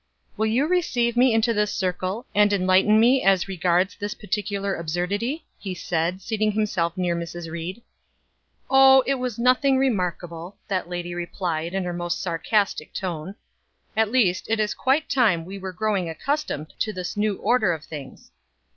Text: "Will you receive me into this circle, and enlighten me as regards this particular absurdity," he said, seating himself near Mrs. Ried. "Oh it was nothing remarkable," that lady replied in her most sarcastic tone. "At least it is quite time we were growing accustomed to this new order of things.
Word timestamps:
"Will 0.35 0.47
you 0.47 0.65
receive 0.65 1.15
me 1.15 1.31
into 1.31 1.53
this 1.53 1.71
circle, 1.71 2.25
and 2.33 2.51
enlighten 2.51 2.99
me 2.99 3.21
as 3.21 3.47
regards 3.47 3.95
this 3.95 4.15
particular 4.15 4.73
absurdity," 4.73 5.45
he 5.59 5.75
said, 5.75 6.23
seating 6.23 6.53
himself 6.53 6.97
near 6.97 7.15
Mrs. 7.15 7.51
Ried. 7.51 7.83
"Oh 8.67 9.01
it 9.05 9.19
was 9.19 9.37
nothing 9.37 9.77
remarkable," 9.77 10.57
that 10.67 10.89
lady 10.89 11.13
replied 11.13 11.75
in 11.75 11.83
her 11.83 11.93
most 11.93 12.19
sarcastic 12.19 12.95
tone. 12.95 13.35
"At 13.95 14.09
least 14.09 14.49
it 14.49 14.59
is 14.59 14.73
quite 14.73 15.07
time 15.07 15.45
we 15.45 15.59
were 15.59 15.71
growing 15.71 16.09
accustomed 16.09 16.73
to 16.79 16.91
this 16.91 17.15
new 17.15 17.35
order 17.37 17.71
of 17.71 17.83
things. 17.83 18.31